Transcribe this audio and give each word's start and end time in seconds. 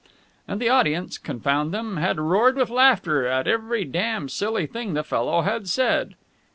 And 0.47 0.59
the 0.59 0.67
audience, 0.67 1.19
confound 1.19 1.71
them, 1.71 1.97
had 1.97 2.19
roared 2.19 2.55
with 2.55 2.71
laughter 2.71 3.27
at 3.27 3.47
every 3.47 3.85
damn 3.85 4.29
silly 4.29 4.65
thing 4.65 4.95
the 4.95 5.03
fellow 5.03 5.41
had 5.41 5.67
said! 5.69 6.15